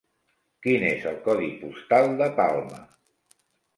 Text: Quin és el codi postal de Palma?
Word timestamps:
Quin 0.67 0.85
és 0.87 1.05
el 1.11 1.19
codi 1.29 1.51
postal 1.65 2.09
de 2.23 2.31
Palma? 2.41 2.81